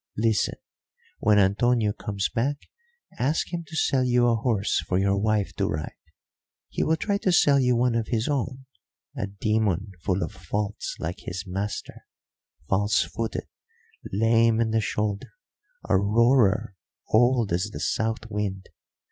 Listen. 0.17 0.55
When 1.19 1.37
Antonio 1.37 1.93
comes 1.93 2.27
back, 2.27 2.57
ask 3.19 3.53
him 3.53 3.63
to 3.67 3.75
sell 3.75 4.03
you 4.03 4.25
a 4.27 4.35
horse 4.35 4.79
for 4.87 4.97
your 4.97 5.15
wife 5.15 5.55
to 5.57 5.67
ride. 5.67 5.93
He 6.69 6.83
will 6.83 6.95
try 6.95 7.19
to 7.19 7.31
sell 7.31 7.59
you 7.59 7.75
one 7.75 7.93
of 7.93 8.07
his 8.07 8.27
own, 8.27 8.65
a 9.15 9.27
demon 9.27 9.91
full 10.01 10.23
of 10.23 10.31
faults 10.31 10.95
like 10.97 11.19
his 11.19 11.45
master; 11.45 12.07
false 12.67 13.03
footed, 13.03 13.45
lame 14.11 14.59
in 14.59 14.71
the 14.71 14.81
shoulder, 14.81 15.33
a 15.87 15.99
roarer, 15.99 16.75
old 17.09 17.51
as 17.53 17.65
the 17.71 17.79
south 17.79 18.27
wind. 18.27 18.69